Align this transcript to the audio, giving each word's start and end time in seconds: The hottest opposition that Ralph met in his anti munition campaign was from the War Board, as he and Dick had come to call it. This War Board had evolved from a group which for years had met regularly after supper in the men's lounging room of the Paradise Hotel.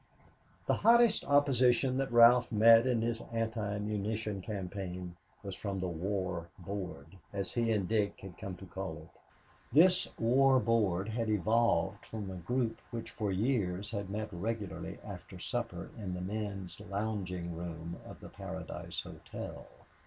The 0.65 0.77
hottest 0.81 1.23
opposition 1.25 1.97
that 1.97 2.11
Ralph 2.11 2.51
met 2.51 2.87
in 2.87 3.03
his 3.03 3.21
anti 3.31 3.77
munition 3.77 4.41
campaign 4.41 5.15
was 5.43 5.53
from 5.55 5.79
the 5.79 5.87
War 5.89 6.49
Board, 6.57 7.19
as 7.31 7.53
he 7.53 7.71
and 7.71 7.87
Dick 7.87 8.19
had 8.21 8.35
come 8.35 8.55
to 8.55 8.65
call 8.65 8.97
it. 8.97 9.09
This 9.71 10.07
War 10.17 10.59
Board 10.59 11.09
had 11.09 11.29
evolved 11.29 12.03
from 12.07 12.31
a 12.31 12.35
group 12.37 12.81
which 12.89 13.11
for 13.11 13.31
years 13.31 13.91
had 13.91 14.09
met 14.09 14.33
regularly 14.33 14.97
after 15.05 15.37
supper 15.37 15.91
in 15.95 16.15
the 16.15 16.21
men's 16.21 16.79
lounging 16.79 17.55
room 17.55 17.97
of 18.03 18.21
the 18.21 18.29
Paradise 18.29 19.01
Hotel. 19.01 19.67